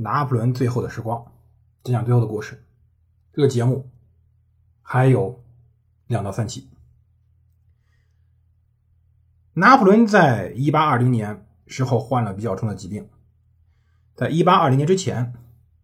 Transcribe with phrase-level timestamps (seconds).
[0.00, 1.32] 拿破仑最后的时光，
[1.82, 2.64] 讲讲最后的故事。
[3.32, 3.90] 这个节目
[4.80, 5.42] 还有
[6.06, 6.70] 两到三期。
[9.54, 13.08] 拿破仑在一八二零年时候患了比较重的疾病。
[14.14, 15.34] 在一八二零年之前，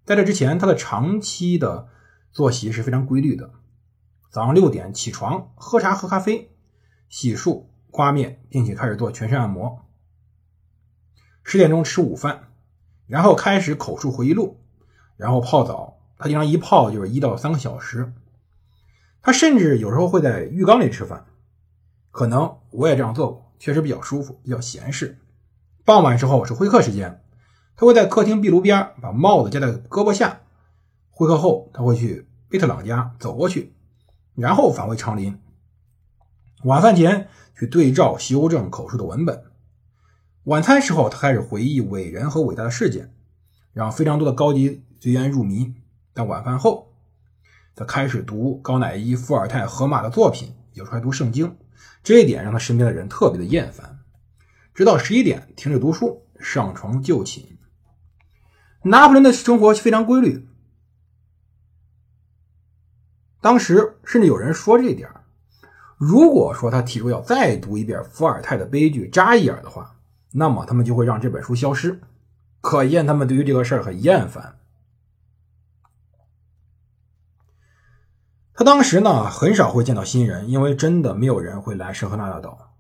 [0.05, 1.89] 在这之前，他的长期的
[2.31, 3.53] 作息是非常规律的：
[4.31, 6.53] 早上六点起床，喝茶喝咖啡，
[7.09, 9.85] 洗漱刮面，并且开始做全身按摩。
[11.43, 12.54] 十点钟吃午饭，
[13.07, 14.61] 然后开始口述回忆录，
[15.17, 15.99] 然后泡澡。
[16.17, 18.13] 他经常一泡就是一到三个小时。
[19.21, 21.27] 他甚至有时候会在浴缸里吃饭，
[22.11, 23.53] 可能我也这样做过。
[23.59, 25.19] 确实比较舒服，比较闲适。
[25.85, 27.23] 傍晚时候是会客时间，
[27.77, 30.41] 他会在客厅壁炉边把帽子夹在胳膊下。
[31.11, 33.75] 会客后，他会去贝特朗家走过去，
[34.35, 35.41] 然后返回长林。
[36.65, 39.45] 晚饭前去对照修正口述的文本。
[40.45, 43.15] 晚餐时候，他开始回忆伟人和伟大的事件，
[43.73, 45.75] 让非常多的高级学员入迷。
[46.13, 46.93] 但晚饭后，
[47.75, 51.57] 他开始读高乃伊、伏尔泰、荷马的作品，有时候还读圣经。
[52.03, 54.01] 这一点让他身边的人特别的厌烦，
[54.75, 57.57] 直到十一点停止读书，上床就寝。
[58.83, 60.47] 拿破仑的生活非常规律，
[63.41, 65.09] 当时甚至有人说这一点：
[65.97, 69.97] 如果说他提出要再读一遍伏尔泰的悲剧《扎伊尔》的话，
[70.37, 72.01] 那么他们就会让这本书消失。
[72.61, 74.59] 可见他们对于这个事儿很厌烦。
[78.55, 82.75] 他当时呢，很少会见到新人，因为真的没有人会来圣赫纳大岛。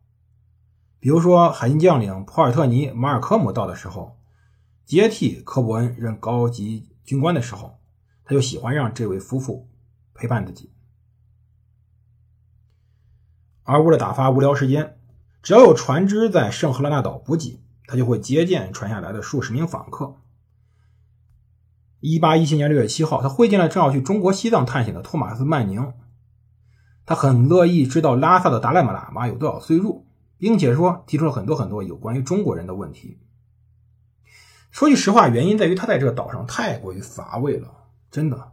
[0.98, 4.18] 比如说，海军将领普尔特尼·马尔科姆到的时候，
[4.84, 7.78] 接替科伯恩任高级军官的时候，
[8.24, 9.68] 他就喜欢让这位夫妇
[10.14, 10.72] 陪伴自己。
[13.64, 14.98] 而为了打发无聊时间，
[15.44, 20.16] 只要有船只在圣赫勒纳岛补给，他就会接见传下来的数十名访客。
[22.00, 25.92] 一八一七年六月七号，他会见了正要去中国西藏探险的托马斯·曼宁。
[27.04, 30.06] 他很乐意知道拉萨的达赖喇嘛有多少岁数，
[30.38, 33.18] 并且说提出了很多很多有关于中国人的问题。
[34.70, 37.68] 说句实话，原因在于他在这个岛上太过于乏味了，
[38.10, 38.52] 真的。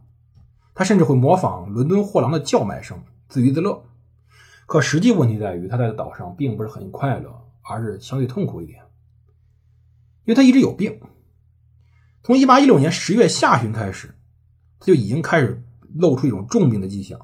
[0.73, 3.85] 他甚至会模仿伦敦货郎的叫卖声，自娱自乐。
[4.71, 8.79] 可实际问题在于，他在岛上并不是很快乐，而是相对痛苦一点，
[10.23, 11.01] 因为他一直有病。
[12.23, 14.15] 从一八一六年十月下旬开始，
[14.79, 15.61] 他就已经开始
[15.93, 17.19] 露出一种重病的迹象。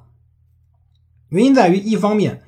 [1.29, 2.43] 原因在于，一方面，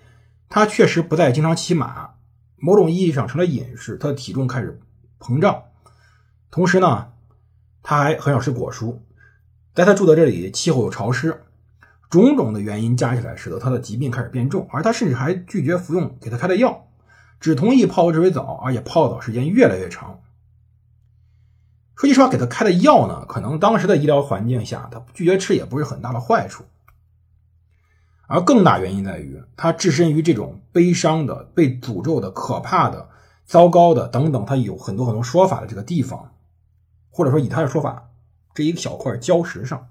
[0.49, 2.15] 他确实不再经常骑马，
[2.57, 4.81] 某种意义上成了隐士，他的体重开始
[5.17, 5.63] 膨胀；
[6.51, 7.13] 同时呢，
[7.81, 8.99] 他还很少吃果蔬。
[9.73, 11.41] 在他住的这里，气候又潮湿，
[12.09, 14.67] 种种的原因加起来，使得他的疾病开始变重。
[14.71, 16.87] 而他甚至还拒绝服用给他开的药，
[17.39, 20.19] 只同意泡热水澡，而且泡澡时间越来越长。
[21.95, 26.63] 说句实话，给他开的药呢，可能当时的医疗环境下，他拒绝吃也不是很大的坏处。
[28.27, 33.09] 而更大原因在于，他置身于这种悲伤的、被诅咒的、可怕的、
[33.45, 36.31] 糟糕的等等，他有很多很多说法的这个地方，
[37.09, 38.09] 或者说以他的说法，
[38.53, 39.89] 这一小块礁石上，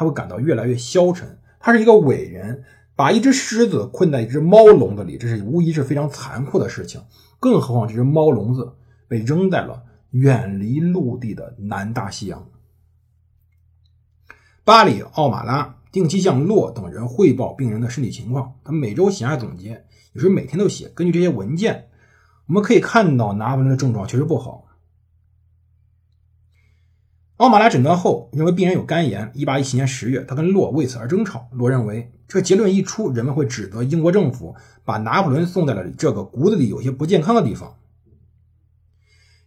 [0.00, 1.38] 他会感到越来越消沉。
[1.58, 2.64] 他是一个伟人，
[2.96, 7.02] 把一只狮子困在一只猫笼子里，这是无疑是非常残酷的事情。
[7.38, 8.72] 更何况这只猫笼子
[9.08, 9.82] 被扔在了。
[10.12, 12.48] 远离陆地的南大西洋，
[14.64, 18.54] 巴里奥马拉定期向洛等人汇报病人的身体情况。
[18.64, 19.84] 他每周写下总结，
[20.14, 20.88] 有时每天都写。
[20.94, 21.90] 根据这些文件，
[22.48, 24.66] 我们可以看到拿破仑的症状确实不好。
[27.40, 29.32] 奥马拉诊断后认为病人有肝炎。
[29.34, 31.48] 一八一七年十月，他跟洛为此而争吵。
[31.52, 34.54] 洛认为这个结论一出，人们会指责英国政府
[34.84, 37.76] 把拿破仑送在了这个骨子里有些不健康的地方。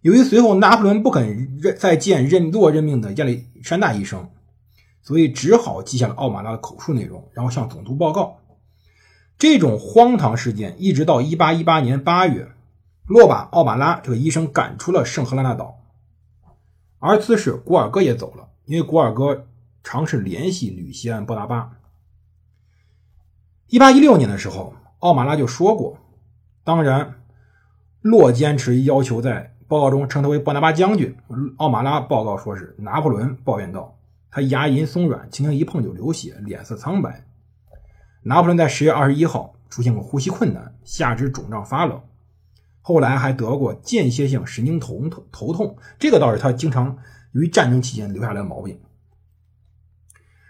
[0.02, 4.28] 由于随后拿破仑不肯任再见任洛任命的亚历山大医生，
[5.04, 8.40] 所以只好记下了奥马拉的口述内容，然后向总督报告。
[9.38, 12.48] 这种荒唐事件一直到1818年8月，
[13.06, 15.83] 洛把奥马拉这个医生赶出了圣赫拉纳岛。
[17.06, 19.46] 而此时古尔戈也走了，因为古尔戈
[19.84, 21.70] 尝试联系吕西安·波拿巴。
[23.68, 25.98] 1816年的时候，奥马拉就说过
[26.64, 27.16] ：“当然。”
[28.00, 31.14] 洛坚持要求在报告中称他为波拿巴将军。
[31.58, 33.98] 奥马拉报告说是拿破仑抱怨道
[34.32, 37.26] ：“他牙龈松软，轻轻一碰就流血，脸色苍白。”
[38.24, 42.02] 拿破仑在十月二十一号出现过呼吸困难、下肢肿胀发冷，
[42.84, 45.26] 后来还得过间歇性神经头痛。
[45.32, 46.96] 头痛这个倒是他经常
[47.32, 48.80] 由于战争期间留下来的毛病。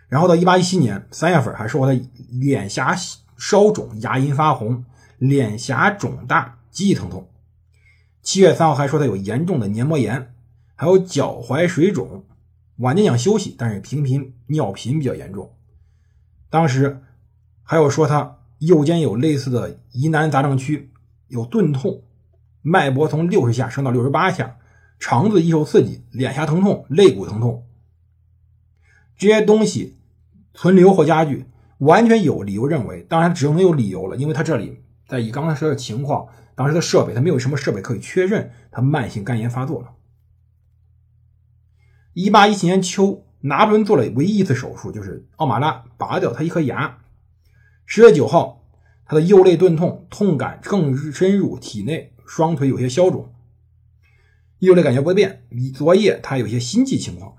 [0.10, 2.00] 然后到一八一七年三月份，还说他
[2.30, 2.94] 脸颊
[3.38, 4.84] 烧肿、牙龈发红、
[5.18, 7.30] 脸颊肿大、极其疼痛。
[8.22, 10.34] 七月三号还说他有严重的黏膜炎，
[10.76, 12.26] 还有脚踝水肿，
[12.78, 15.52] 晚间想休息，但是频频尿频比较严重。
[16.50, 17.02] 当时
[17.64, 20.92] 还有说他右肩有类似的疑难杂症区，
[21.28, 22.04] 有钝痛，
[22.64, 24.58] 脉搏从六十下升到六十八下，
[24.98, 27.68] 肠子易受刺激，脸颊疼痛，肋骨疼痛，
[29.16, 30.00] 这些东西。
[30.56, 31.48] 存留或加剧，
[31.80, 39.96] 完全有理由认为，当然只能有理由了，因为他这里在以刚才说的情况，当时的设备他没有什么设备可以确认他慢性肝炎发作了。
[42.14, 47.00] 一八一七年秋，拿破仑做了唯一一次手术，就是奥马拉拔掉他一颗牙。
[47.88, 48.64] 十月九号，
[49.08, 53.34] 他的右肋钝痛，痛感更深入体内，双腿有些消肿，
[54.60, 55.46] 右肋感觉不变。
[55.74, 57.36] 昨夜他有些心悸情况。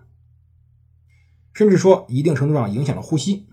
[1.53, 3.47] 甚至说，一定程度上影响了呼吸。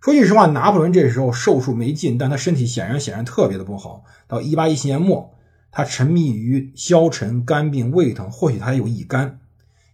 [0.00, 4.04] 说句实话，拿破仑这时候寿数没尽，但他身体显然显然特别的不好。
[4.28, 5.36] 到一八一七年末，
[5.72, 9.40] 他沉迷于消沉、肝病、胃疼，或许他有乙肝。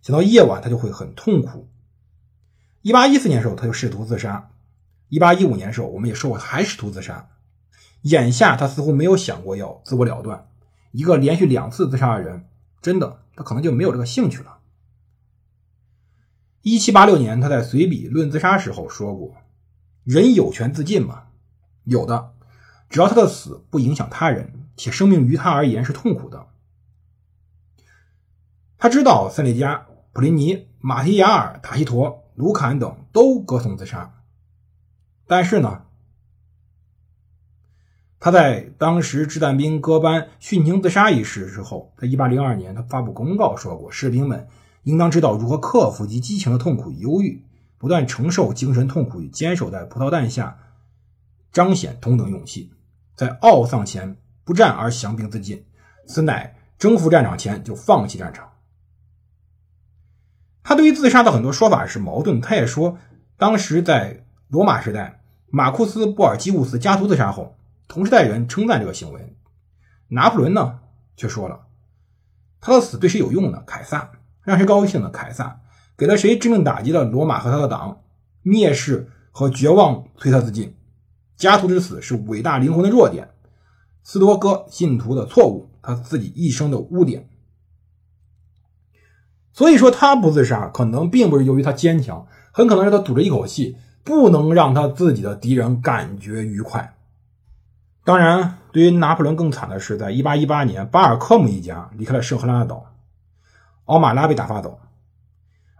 [0.02, 1.70] 想到夜晚，他就会很痛苦。
[2.82, 4.50] 一八一四年时候，他就试图自杀。
[5.08, 7.30] 一八一五年时候，我们也说过，还试图自杀。
[8.04, 10.48] 眼下，他似乎没有想过要自我了断。
[10.92, 12.46] 一个连续两次自杀的人，
[12.80, 14.58] 真的，他可能就没有这个兴趣了。
[16.62, 19.34] 一七八六年，他在随笔论自杀时候说过
[20.04, 21.24] ：“人有权自尽吗？
[21.84, 22.32] 有的，
[22.88, 26.46] 只要他的死不影响他人，且生命于他而言是痛苦的。”
[28.78, 34.14] 他知道塞内加、普林尼、马提亚尔、塔西佗、卢坎等都歌颂自杀，
[35.26, 35.86] 但是呢，
[38.24, 44.48] 他在当时掷弹兵戈班殉情自杀一事之后，在一八零二年，他发布公告说过：“士兵们。”
[44.84, 47.44] 应当知道如何克服及激情的痛苦与忧郁，
[47.76, 50.56] 不断承受精神痛苦与坚守在葡萄弹下，
[51.52, 52.72] 彰显同等勇气。
[53.14, 55.62] 在懊丧前不战而降兵自尽，
[56.06, 58.52] 此乃征服战场前就放弃战场。
[60.62, 62.40] 他对于自杀的很多说法是矛盾。
[62.40, 62.96] 他也说，
[63.36, 69.36] 当时在罗马时代，马库斯·布尔基乌斯家族自杀后，同时代人称赞这个行为。
[70.08, 70.80] 拿破仑呢，
[71.16, 71.66] 却说了，
[72.60, 73.62] 他的死对谁有用呢？
[73.66, 74.10] 凯撒。
[74.42, 75.08] 让谁高兴呢？
[75.08, 75.62] 凯撒
[75.96, 77.02] 给了谁致命打击的？
[77.04, 78.02] 罗马和他的党
[78.44, 80.76] 蔑视和绝望催他自尽。
[81.34, 83.30] 家徒之死是伟大灵魂的弱点，
[84.02, 87.30] 斯多哥信徒的错误，他自己一生的污点。
[89.54, 96.98] 所以说他不自杀，可能并不是由于他坚强，很可能是他堵着一口气，不能让他自己的敌人感觉愉快。
[98.04, 102.94] 当然，对于拿破仑更惨的是，在1818年，巴尔科姆一家离开了圣赫拉岛。
[103.86, 104.78] 奥马拉被打发走，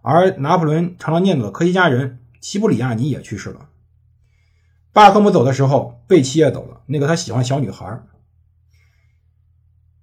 [0.03, 3.69] 而拿破仑常常念叨的科学家人齐布里亚尼也去世了。
[4.93, 8.03] 巴尔科姆走的时候，贝奇也走了，那个他喜欢小女孩。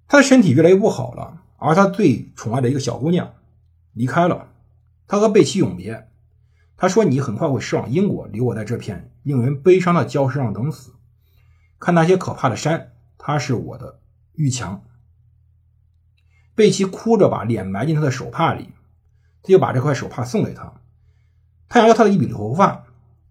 [0.06, 3.34] 他的身体越来越不好了，而他最宠爱的一个小姑娘
[3.92, 4.48] 离开了，
[5.08, 6.08] 他和贝奇永别。
[6.76, 10.92] 他说：“你很快会驶往英国，留我在这片令人悲伤的礁石上等死，
[11.82, 12.92] 看那些可怕的山。
[13.18, 13.98] 他是我的
[14.34, 14.84] 玉墙。”
[16.54, 18.68] 贝奇哭着把脸埋进他的手帕里，
[19.42, 20.80] 他就把这块手帕送给他。
[21.68, 22.84] 他想要他的一笔头发，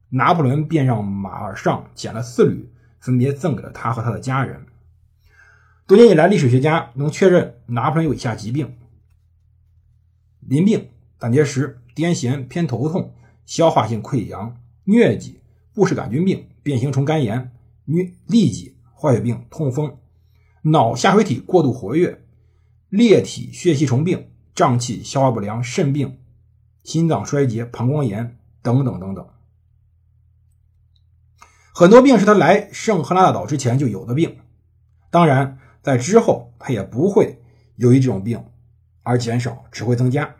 [0.09, 4.65] 拿破仑便让马尔上剪了四缕，分别赠给了他和他的家人。
[5.87, 8.75] 多年以来，历史学家能确认拿破仑有以下疾病：
[10.39, 10.89] 淋病、
[11.19, 13.13] 胆结石、癫痫、偏头痛、
[13.45, 15.41] 消化性溃疡、疟疾、
[15.73, 17.51] 布氏杆菌病、变形虫肝炎、
[17.91, 19.97] 疟痢疾、坏血病、痛风、
[20.63, 22.23] 脑下垂体过度活跃。
[22.89, 26.19] 裂体血吸虫病、胀气、消化不良、肾病、
[26.83, 29.25] 心脏衰竭、膀胱炎等等等等，
[31.73, 34.39] 很多病是他来圣赫拉大岛之前就有的病。
[35.09, 37.41] 当然，在之后他也不会
[37.77, 38.43] 由于这种病
[39.03, 40.35] 而减少，只会增加。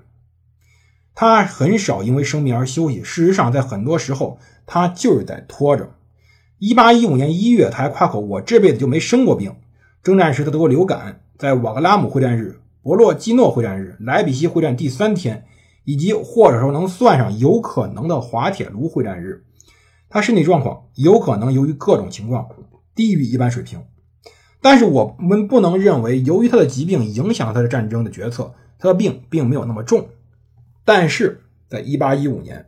[1.16, 3.02] 他很少因为生病而休息。
[3.02, 5.96] 事实上，在很多时候，他就是在拖着。
[6.62, 9.52] 一八一五年一月，他还夸口：“我这辈子就没生过病。”
[10.04, 11.24] 征战时，他得过流感。
[11.36, 15.44] 在瓦格拉姆会战日、博洛基诺会战日、莱比锡会战第三天，
[15.86, 19.44] 以及或者说能算上有可能的滑铁卢会战日，
[20.08, 22.48] 他身体状况有可能由于各种情况
[22.94, 23.84] 低于一般水平。
[24.62, 30.10] 但是我们不能认为，由于他的疾病影响了他的战争的决策，他的病并没有那么重。
[30.86, 32.68] 但是在1815年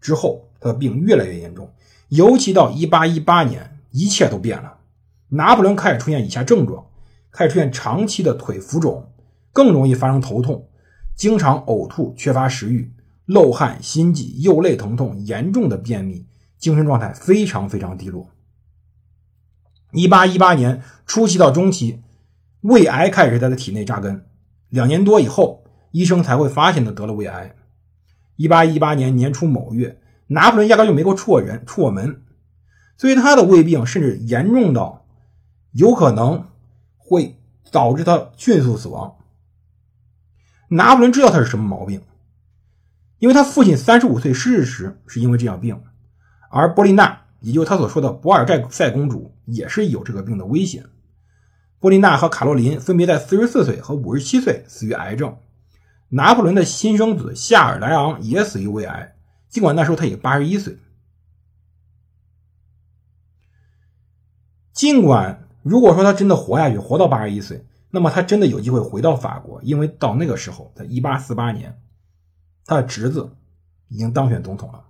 [0.00, 1.70] 之后，他的病越来越严重，
[2.08, 4.78] 尤其到1818年，一切都变了。
[5.30, 6.86] 拿破仑开始出现以下症状：
[7.32, 9.10] 开始出现长期的腿浮肿，
[9.52, 10.68] 更容易发生头痛，
[11.16, 12.92] 经常呕吐，缺乏食欲，
[13.26, 16.26] 漏汗、心悸、右肋疼痛，严重的便秘，
[16.58, 18.28] 精神状态非常非常低落。
[19.92, 22.02] 一八一八年初期到中期，
[22.60, 24.26] 胃癌开始在他体内扎根。
[24.68, 27.54] 两年多以后，医生才会发现他得了胃癌。
[28.36, 32.22] 一八一八年年初某月，拿破仑压根就没给我出过人，出过门，
[32.96, 35.06] 所以他的胃病甚至严重到
[35.72, 36.48] 有可能
[36.96, 37.38] 会
[37.70, 39.16] 导致他迅速死亡。
[40.68, 42.02] 拿破仑知道他是什么毛病，
[43.18, 45.80] 因为他父亲三十五岁逝世时是因为这样病，
[46.50, 47.20] 而波丽娜。
[47.40, 50.86] 也就是他所说的博尔盖塞公主也是有这个病的危险。
[51.78, 55.36] 波丽娜和卡洛琳分别在四十四岁和五十七岁死于癌症。
[56.08, 59.13] 拿破仑的新生子夏尔莱昂也死于胃癌，
[59.54, 60.76] 尽管那时候他已经八十一岁。
[64.72, 71.80] 尽管如果说他真的活下去，活到八十一岁，那么他真的有机会回到法国，因为到那个时候，在一八四八年，
[72.66, 73.36] 他的侄子
[73.86, 74.86] 已经当选总统了。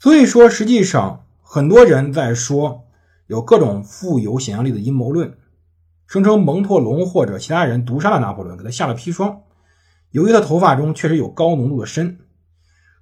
[0.00, 2.88] 所以说，实际上很多人在说
[3.28, 5.38] 有各种富有想象力的阴谋论，
[6.08, 9.44] 声称蒙托龙或者其他人毒杀了拿破仑，给他下了砒霜。
[10.16, 12.16] 由于他头发中确实有高浓度的砷，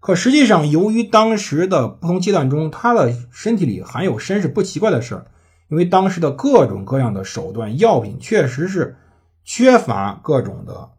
[0.01, 5.27] 可实际上，由于当时的不同阶段中，他的身体里含有砷是不奇怪的事儿，
[5.69, 8.97] 因为当时的各种各样的手段、药品确实是
[9.45, 10.91] 缺乏各种的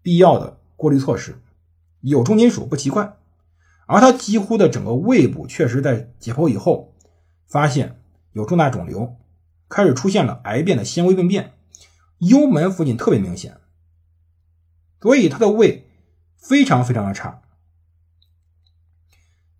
[0.00, 1.34] 必要的过滤措施，
[2.02, 3.16] 有重金属不奇怪。
[3.86, 6.94] 而他几乎的整个胃部确实在解剖以后
[7.48, 9.16] 发现有重大肿瘤，
[9.68, 11.54] 开始出现了癌变的纤维病变，
[12.18, 13.56] 幽门附近特别明显，
[15.06, 15.86] 所以他的胃
[16.36, 17.40] 非常非常的差。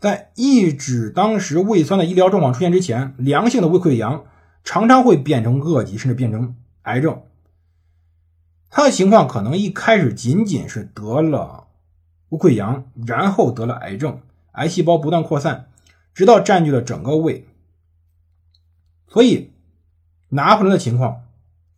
[0.00, 4.24] 在抑制当时胃酸的医疗状况出现之前，良性的胃溃疡
[4.64, 7.22] 常常会变成恶疾，甚至变成癌症。
[8.70, 11.68] 他的情况可能一开始仅仅是得了。
[12.30, 15.70] 胃溃疡，然后得了癌症，癌细胞不断扩散，
[16.12, 17.46] 直到占据了整个胃。
[19.06, 19.52] 所以，
[20.30, 21.22] 拿破仑的情况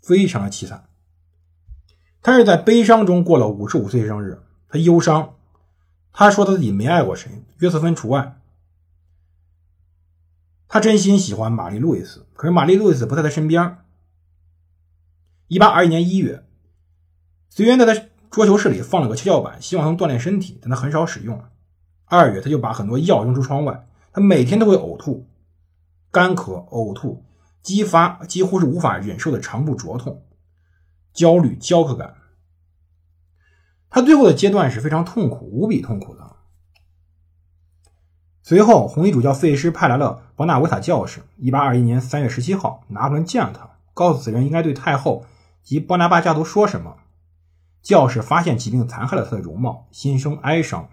[0.00, 0.87] 非常的凄惨。
[2.28, 5.36] 他是在悲伤中过了五十五岁生日，他忧伤，
[6.12, 8.38] 他说他自己没爱过谁，约瑟芬除外。
[10.68, 13.78] 他真心喜欢玛丽路易斯，可是玛丽路易斯不在他身边。
[15.46, 16.44] 一八二一年一月，
[17.48, 18.06] 随缘在他。
[18.28, 21.42] 桌球室里放了个跷跷板，希望能锻炼身体，但他很少使用。
[22.04, 23.88] 二月，他就把很多药扔出窗外。
[24.12, 25.26] 他每天都会呕吐、
[26.10, 27.24] 干咳、呕吐，
[27.62, 30.22] 激发几乎是无法忍受的肠部灼痛、
[31.18, 32.14] 焦虑、焦渴感。
[33.90, 36.36] 他最后的阶段是非常痛苦、无比痛苦的。
[38.44, 41.24] 随后，红衣主教费师派来了伯纳维塔教士。
[41.36, 45.26] 一八二一年三月十七号，拿破仑见了他，告诉此人应该对太后
[45.64, 46.98] 及波拿巴家族说什么。
[47.82, 50.88] 教士发现疾病残害了他的容貌，心生哀伤。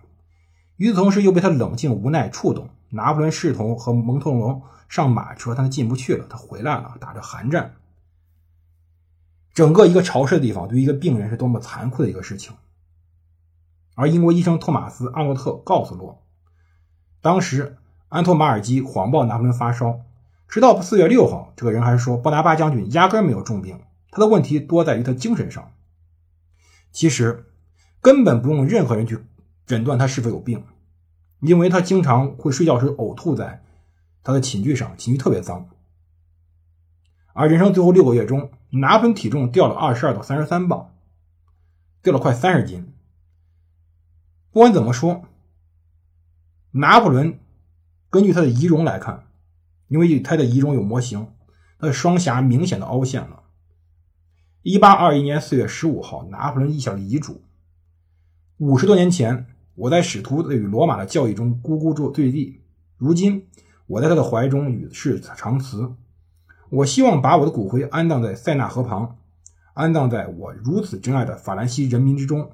[0.78, 2.70] 与此同时，又被他冷静无奈触动。
[2.90, 6.26] 拿破仑试图和蒙特龙上马车，但他进不去了。
[6.28, 7.76] 他回来了，打着寒战。
[9.56, 12.54] 整个一个潮湿的地方，对于一个病人是多么残酷的一个事情。
[13.96, 16.22] 而英国医生托马斯·阿诺特告诉洛，
[17.22, 17.78] 当时
[18.10, 20.02] 安托马尔基谎报拿破仑发烧，
[20.50, 23.80] 直到四月六号，这个人还说波拿巴将军压根没有重病，
[24.12, 25.72] 他的问题多在于他精神上。
[26.92, 27.46] 其实
[28.02, 29.20] 根本不用任何人去
[29.66, 30.66] 诊断他是否有病，
[31.40, 33.64] 因为他经常会睡觉时呕吐在
[34.22, 35.70] 他的寝具上，寝具特别脏。
[37.32, 40.94] 而人生最后六个月中，拿破仑体重掉了二十二到三十三磅，
[42.02, 42.94] 掉了快三十斤。
[44.52, 45.24] 不管怎么说，
[46.72, 47.40] 拿破仑
[48.10, 49.28] 根据他的仪容来看，
[49.88, 51.28] 因为他的仪容有模型，
[51.80, 53.44] 他的双颊明显的凹陷了。
[54.62, 57.44] 一八二一年四月十五号，拿破仑立下了遗嘱：
[58.58, 62.62] 五十多年前，我在使徒与罗马的教义中咕咕坠地，
[62.98, 63.48] 如今
[63.88, 65.96] 我在他的怀中与世长辞。
[66.76, 69.18] 我希望把我的骨灰安葬在塞纳河旁，
[69.74, 72.52] 安葬在我如此珍爱的法兰西人民之中。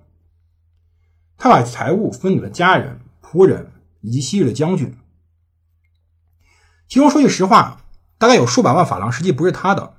[1.37, 4.95] 他把财物分给了家人、仆人以及昔日的将军。
[6.87, 7.81] 其中说句实话，
[8.19, 9.95] 大概有数百万法郎，实际不是他的。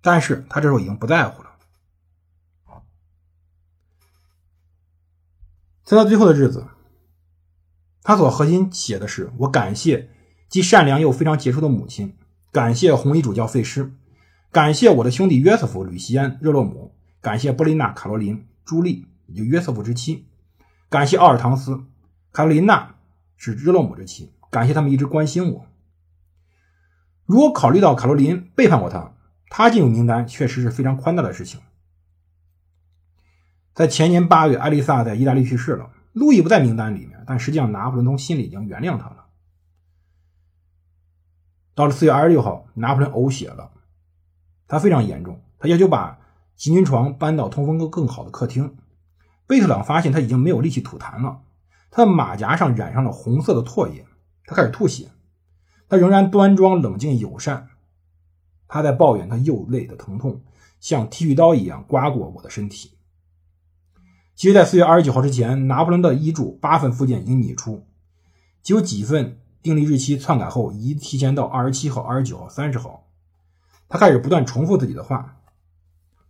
[0.00, 1.50] 但是他这时候已经不在乎了。
[5.84, 6.68] 在他最后的日子，
[8.02, 10.08] 他所核心写的是：“我感谢
[10.48, 12.16] 既善良又非常杰出的母亲，
[12.52, 13.94] 感谢红衣主教费师，
[14.50, 20.26] 感谢我的兄弟约瑟夫、吕西安、热洛姆，感谢波琳娜、卡罗琳、朱莉，也就约瑟夫之妻，
[20.90, 21.80] 感谢奥尔唐斯、
[22.30, 22.96] 卡罗琳娜
[23.38, 25.66] 是热洛姆之妻，感谢他们一直关心我。
[27.24, 29.14] 如果考虑到卡罗琳背叛过他，
[29.48, 31.58] 他进入名单确实是非常宽大的事情。
[33.72, 39.21] 在前年八月，艾丽萨在意大利去世了，路易不在名单里面，但实际上拿破仑从心里已经原谅他了。
[41.74, 43.70] 到了四月二十六号，拿破仑呕血了，
[44.68, 46.18] 他非常严重，他要求把
[46.56, 48.76] 行军床搬到通风更更好的客厅。
[49.46, 51.40] 贝特朗发现他已经没有力气吐痰了，
[51.90, 54.06] 他的马甲上染上了红色的唾液，
[54.46, 55.10] 他开始吐血。
[55.88, 57.68] 他仍然端庄、冷静、友善。
[58.66, 60.42] 他在抱怨他右肋的疼痛，
[60.80, 62.92] 像剃须刀一样刮过我的身体。
[64.34, 67.86] 其实，在四月二十九号之前，拿破仑的遗嘱八份附件已经拟出，
[68.62, 73.06] 只有几份订立日期篡改后，已提前到二十七号、二十九号、三十号。
[73.88, 75.36] 他开始不断重复自己的话。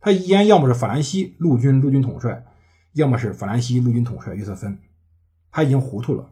[0.00, 2.44] 他遗言要么是法兰西陆军陆军统帅，
[2.92, 4.78] 要么是法兰西陆军统帅约瑟芬。
[5.50, 6.30] 他已经糊涂了。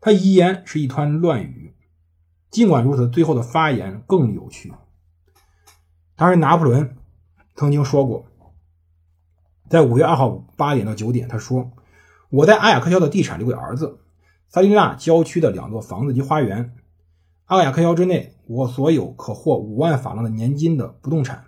[0.00, 1.74] 他遗言是一团乱语。
[2.50, 4.72] 尽管如此，最后的发言更有趣。
[6.14, 6.96] 当时，拿破仑
[7.54, 8.26] 曾经说过，
[9.68, 11.72] 在五月二号八点到九点，他说
[12.30, 13.98] ：“我在阿雅克肖的地产留给儿子，
[14.48, 16.74] 萨利纳郊区的两座房子及花园，
[17.44, 21.44] 阿雅克肖之内，我所有可获五万法郎的年金的不动产。”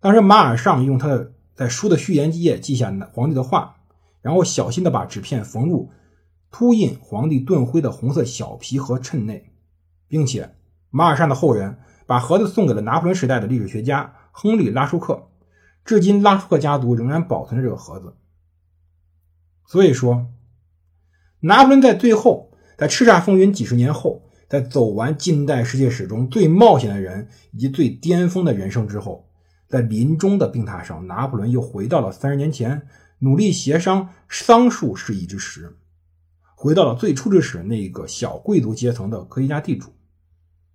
[0.00, 3.76] 当时，马尔尚用他的在书的序言页记下皇帝的话，
[4.20, 5.90] 然后小心的把纸片缝入
[6.50, 9.52] 凸印皇帝盾徽的红色小皮盒衬内。
[10.08, 10.54] 并且，
[10.90, 15.28] 马尔善的后人把盒子送给了拿破仑时代的历史学家亨利·拉舒克，
[15.84, 18.16] 至今拉舒克家族仍然保存着这个盒子。
[19.64, 20.26] 所以说，
[21.44, 29.28] 拿破仑在最后，在叱咤风云几十年后，在走完近代世界史中最冒险的人以及最巅峰的人生之后，
[29.68, 32.86] 在临终的病榻上，拿破仑又回到了三十年前
[33.18, 35.76] 努力协商桑树事宜之时，
[36.54, 39.92] 回到了最初之时那个小贵族阶层的科学家地主。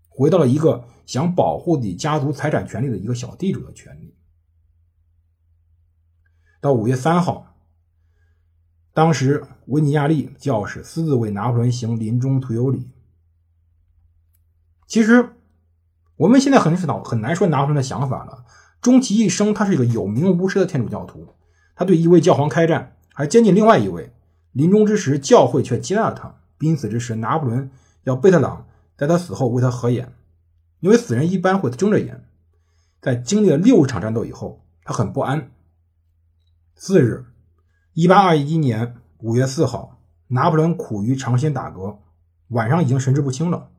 [0.09, 4.15] 回到了一个想保护自己家族财产权利的一个小地主的权利。
[6.59, 7.56] 到五月三号，
[8.97, 12.89] 当时维尼亚利教士私自为拿破仑行临终徒有礼。
[14.87, 15.35] 其实，
[16.15, 18.43] 我们现在很少很难说拿破仑的想法了。
[18.81, 21.35] 终其一生，他是一个有名无实的天主教徒，
[21.75, 24.15] 他对一位教皇开战，还监禁另外一位。
[24.51, 26.33] 临终之时，教会却接纳了他。
[26.57, 27.69] 濒死之时，拿破仑
[28.05, 28.65] 要贝特朗。
[28.97, 30.15] 在他死后为他合眼，
[30.79, 32.25] 因为死人一般会睁着眼。
[32.99, 35.51] 在经历了六场战斗以后，他很不安。
[36.73, 37.25] 次日，
[37.99, 41.97] 一八二一年五月四号，拿破仑苦于长时间打嗝，
[42.49, 43.71] 晚上已经神志不清了，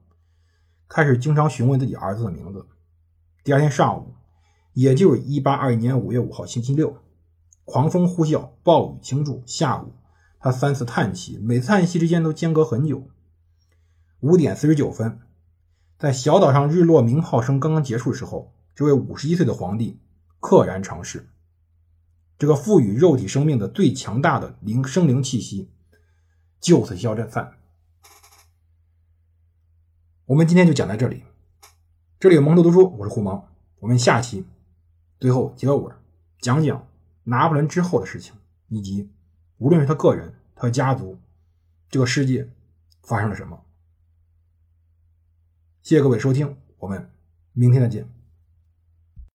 [0.89, 2.67] 开始经常询问自己儿子的名字。
[3.45, 4.17] 第二天上午，
[4.73, 6.97] 也就是一八二一年五月五号星期六，
[7.65, 9.45] 狂风呼啸，暴雨倾注。
[9.47, 9.93] 下午，
[10.41, 13.05] 他三次叹气，每次叹息之间都间隔很久。
[14.19, 15.21] 五点四十九分，
[15.97, 20.01] 在小岛上日落鸣炮声刚刚结束时候，这位五十一岁的皇帝
[20.41, 21.29] 溘然长逝。
[22.39, 25.69] 这个赋予肉体生命的最强大的灵生灵气息
[26.61, 27.59] 就此消散。
[30.27, 31.25] 我们今天就讲到这里。
[32.21, 33.43] 这里有蒙头读书，我是胡蒙。
[33.81, 34.45] 我们下期
[35.19, 35.93] 最后结尾，
[36.41, 36.87] 讲讲
[37.25, 38.35] 拿破仑之后的事情，
[38.69, 39.11] 以及
[39.57, 41.19] 无论是他个人、他的家族，
[41.89, 42.51] 这个世界
[43.03, 43.65] 发生了什么。
[45.83, 47.11] 谢谢各位收听，我们
[47.53, 48.09] 明天再见。